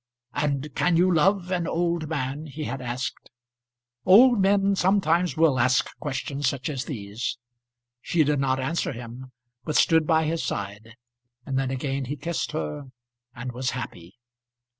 "And 0.33 0.73
can 0.73 0.97
you 0.97 1.13
love 1.13 1.51
an 1.51 1.67
old 1.67 2.09
man?" 2.09 2.47
he 2.47 2.63
had 2.63 2.81
asked. 2.81 3.29
Old 4.03 4.39
men 4.41 4.75
sometimes 4.75 5.37
will 5.37 5.59
ask 5.59 5.95
questions 5.99 6.49
such 6.49 6.69
as 6.71 6.85
these. 6.85 7.37
She 8.01 8.23
did 8.23 8.39
not 8.39 8.59
answer 8.59 8.93
him, 8.93 9.31
but 9.63 9.75
stood 9.75 10.07
by 10.07 10.23
his 10.25 10.41
side; 10.43 10.95
and, 11.45 11.55
then 11.59 11.69
again 11.69 12.05
he 12.05 12.15
kissed 12.15 12.51
her, 12.53 12.85
and 13.35 13.51
was 13.51 13.69
happy. 13.77 14.15